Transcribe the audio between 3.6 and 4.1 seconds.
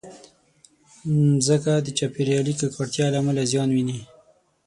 ویني.